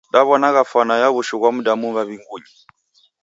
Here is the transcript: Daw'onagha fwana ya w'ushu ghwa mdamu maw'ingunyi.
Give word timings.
Daw'onagha 0.13 0.61
fwana 0.71 0.93
ya 1.01 1.09
w'ushu 1.13 1.35
ghwa 1.39 1.49
mdamu 1.55 1.87
maw'ingunyi. 1.95 2.53